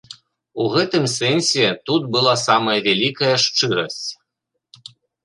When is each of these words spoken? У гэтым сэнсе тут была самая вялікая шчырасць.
У 0.61 0.63
гэтым 0.75 1.03
сэнсе 1.15 1.65
тут 1.89 2.07
была 2.15 2.33
самая 2.47 2.79
вялікая 2.87 3.29
шчырасць. 3.45 4.01